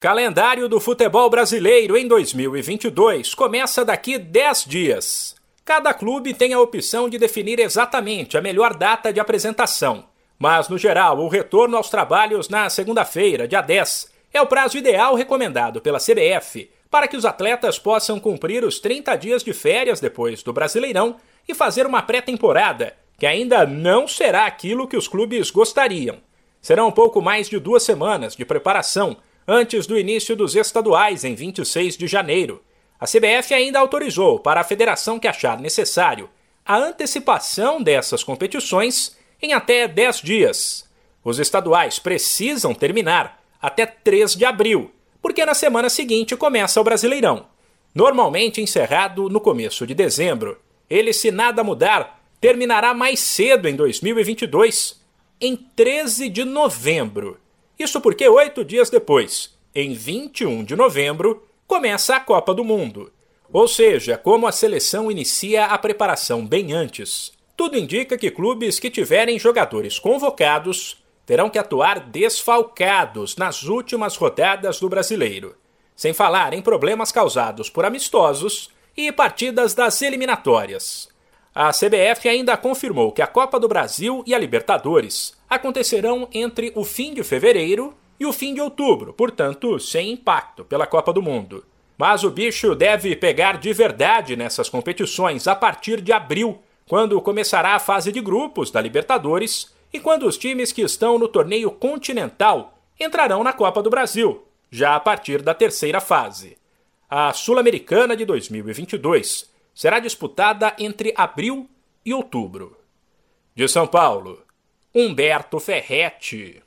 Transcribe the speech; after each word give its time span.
Calendário 0.00 0.66
do 0.66 0.80
futebol 0.80 1.28
brasileiro 1.28 1.94
em 1.94 2.08
2022 2.08 3.34
começa 3.34 3.84
daqui 3.84 4.16
10 4.16 4.64
dias. 4.64 5.36
Cada 5.62 5.92
clube 5.92 6.32
tem 6.32 6.54
a 6.54 6.58
opção 6.58 7.06
de 7.06 7.18
definir 7.18 7.60
exatamente 7.60 8.38
a 8.38 8.40
melhor 8.40 8.74
data 8.74 9.12
de 9.12 9.20
apresentação, 9.20 10.06
mas 10.38 10.70
no 10.70 10.78
geral, 10.78 11.18
o 11.18 11.28
retorno 11.28 11.76
aos 11.76 11.90
trabalhos 11.90 12.48
na 12.48 12.70
segunda-feira, 12.70 13.46
dia 13.46 13.60
10, 13.60 14.10
é 14.32 14.40
o 14.40 14.46
prazo 14.46 14.78
ideal 14.78 15.14
recomendado 15.14 15.82
pela 15.82 16.00
CBF 16.00 16.70
para 16.90 17.06
que 17.06 17.18
os 17.18 17.26
atletas 17.26 17.78
possam 17.78 18.18
cumprir 18.18 18.64
os 18.64 18.80
30 18.80 19.14
dias 19.16 19.44
de 19.44 19.52
férias 19.52 20.00
depois 20.00 20.42
do 20.42 20.50
Brasileirão 20.50 21.16
e 21.46 21.54
fazer 21.54 21.84
uma 21.84 22.00
pré-temporada, 22.00 22.96
que 23.18 23.26
ainda 23.26 23.66
não 23.66 24.08
será 24.08 24.46
aquilo 24.46 24.88
que 24.88 24.96
os 24.96 25.06
clubes 25.06 25.50
gostariam. 25.50 26.16
Serão 26.62 26.88
um 26.88 26.92
pouco 26.92 27.20
mais 27.20 27.50
de 27.50 27.58
duas 27.58 27.82
semanas 27.82 28.34
de 28.34 28.46
preparação 28.46 29.18
antes 29.52 29.84
do 29.84 29.98
início 29.98 30.36
dos 30.36 30.54
estaduais 30.54 31.24
em 31.24 31.34
26 31.34 31.96
de 31.96 32.06
janeiro. 32.06 32.62
A 33.00 33.04
CBF 33.04 33.52
ainda 33.52 33.80
autorizou 33.80 34.38
para 34.38 34.60
a 34.60 34.64
federação 34.64 35.18
que 35.18 35.26
achar 35.26 35.58
necessário 35.58 36.30
a 36.64 36.76
antecipação 36.76 37.82
dessas 37.82 38.22
competições 38.22 39.18
em 39.42 39.52
até 39.52 39.88
10 39.88 40.20
dias. 40.20 40.88
Os 41.24 41.40
estaduais 41.40 41.98
precisam 41.98 42.72
terminar 42.72 43.42
até 43.60 43.86
3 43.86 44.36
de 44.36 44.44
abril, 44.44 44.92
porque 45.20 45.44
na 45.44 45.54
semana 45.54 45.90
seguinte 45.90 46.36
começa 46.36 46.80
o 46.80 46.84
Brasileirão. 46.84 47.46
Normalmente 47.92 48.60
encerrado 48.60 49.28
no 49.28 49.40
começo 49.40 49.84
de 49.84 49.94
dezembro, 49.94 50.60
ele, 50.88 51.12
se 51.12 51.32
nada 51.32 51.64
mudar, 51.64 52.22
terminará 52.40 52.94
mais 52.94 53.18
cedo 53.18 53.68
em 53.68 53.74
2022, 53.74 55.00
em 55.40 55.56
13 55.56 56.28
de 56.28 56.44
novembro. 56.44 57.36
Isso 57.80 57.98
porque 57.98 58.28
oito 58.28 58.62
dias 58.62 58.90
depois, 58.90 59.56
em 59.74 59.94
21 59.94 60.64
de 60.64 60.76
novembro, 60.76 61.48
começa 61.66 62.14
a 62.14 62.20
Copa 62.20 62.52
do 62.52 62.62
Mundo. 62.62 63.10
Ou 63.50 63.66
seja, 63.66 64.18
como 64.18 64.46
a 64.46 64.52
seleção 64.52 65.10
inicia 65.10 65.64
a 65.64 65.78
preparação 65.78 66.46
bem 66.46 66.74
antes, 66.74 67.32
tudo 67.56 67.78
indica 67.78 68.18
que 68.18 68.30
clubes 68.30 68.78
que 68.78 68.90
tiverem 68.90 69.38
jogadores 69.38 69.98
convocados 69.98 71.02
terão 71.24 71.48
que 71.48 71.58
atuar 71.58 72.00
desfalcados 72.00 73.36
nas 73.36 73.62
últimas 73.62 74.14
rodadas 74.14 74.78
do 74.78 74.90
brasileiro, 74.90 75.56
sem 75.96 76.12
falar 76.12 76.52
em 76.52 76.60
problemas 76.60 77.10
causados 77.10 77.70
por 77.70 77.86
amistosos 77.86 78.68
e 78.94 79.10
partidas 79.10 79.72
das 79.72 80.02
eliminatórias. 80.02 81.08
A 81.54 81.70
CBF 81.70 82.28
ainda 82.28 82.58
confirmou 82.58 83.10
que 83.10 83.22
a 83.22 83.26
Copa 83.26 83.58
do 83.58 83.68
Brasil 83.68 84.22
e 84.26 84.34
a 84.34 84.38
Libertadores 84.38 85.39
acontecerão 85.50 86.28
entre 86.32 86.72
o 86.76 86.84
fim 86.84 87.12
de 87.12 87.24
fevereiro 87.24 87.92
e 88.20 88.24
o 88.24 88.32
fim 88.32 88.54
de 88.54 88.60
outubro, 88.60 89.12
portanto, 89.12 89.80
sem 89.80 90.12
impacto 90.12 90.64
pela 90.64 90.86
Copa 90.86 91.12
do 91.12 91.20
Mundo. 91.20 91.64
Mas 91.98 92.22
o 92.22 92.30
bicho 92.30 92.74
deve 92.76 93.16
pegar 93.16 93.58
de 93.58 93.72
verdade 93.72 94.36
nessas 94.36 94.68
competições 94.68 95.48
a 95.48 95.56
partir 95.56 96.00
de 96.00 96.12
abril, 96.12 96.60
quando 96.86 97.20
começará 97.20 97.74
a 97.74 97.80
fase 97.80 98.12
de 98.12 98.20
grupos 98.20 98.70
da 98.70 98.80
Libertadores 98.80 99.74
e 99.92 99.98
quando 99.98 100.26
os 100.26 100.38
times 100.38 100.70
que 100.70 100.82
estão 100.82 101.18
no 101.18 101.26
torneio 101.26 101.70
continental 101.70 102.78
entrarão 102.98 103.42
na 103.42 103.52
Copa 103.52 103.82
do 103.82 103.90
Brasil, 103.90 104.44
já 104.70 104.94
a 104.94 105.00
partir 105.00 105.42
da 105.42 105.52
terceira 105.52 106.00
fase. 106.00 106.56
A 107.08 107.32
Sul-Americana 107.32 108.16
de 108.16 108.24
2022 108.24 109.50
será 109.74 109.98
disputada 109.98 110.74
entre 110.78 111.12
abril 111.16 111.68
e 112.04 112.14
outubro. 112.14 112.76
De 113.54 113.66
São 113.66 113.86
Paulo, 113.86 114.42
Humberto 114.92 115.58
Ferretti. 115.58 116.60